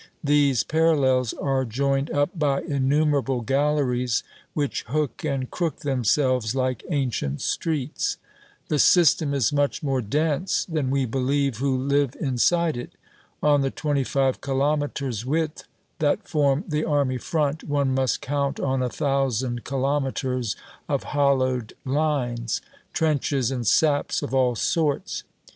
These 0.23 0.63
parallels 0.63 1.31
are 1.33 1.63
joined 1.63 2.09
up 2.09 2.31
by 2.33 2.61
innumerable 2.63 3.41
galleries 3.41 4.23
which 4.55 4.81
hook 4.87 5.23
and 5.23 5.51
crook 5.51 5.81
themselves 5.81 6.55
like 6.55 6.83
ancient 6.89 7.41
streets. 7.41 8.17
The 8.67 8.79
system 8.79 9.31
is 9.31 9.53
much 9.53 9.83
more 9.83 10.01
dense 10.01 10.65
than 10.65 10.89
we 10.89 11.05
believe 11.05 11.57
who 11.57 11.77
live 11.77 12.15
inside 12.19 12.77
it. 12.77 12.93
On 13.43 13.61
the 13.61 13.69
twenty 13.69 14.03
five 14.03 14.41
kilometers' 14.41 15.23
width 15.23 15.65
that 15.99 16.27
form 16.27 16.63
the 16.67 16.83
army 16.83 17.19
front, 17.19 17.63
one 17.63 17.93
must 17.93 18.21
count 18.21 18.59
on 18.59 18.81
a 18.81 18.89
thousand 18.89 19.63
kilometers 19.65 20.55
of 20.89 21.03
hollowed 21.13 21.73
lines 21.85 22.59
trenches 22.91 23.51
and 23.51 23.67
saps 23.67 24.23
of 24.23 24.33
all 24.33 24.55
sorts. 24.55 25.25